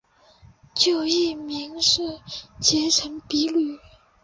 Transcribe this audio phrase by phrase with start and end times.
[0.73, 2.21] 旧艺名是
[2.59, 3.77] 结城比吕。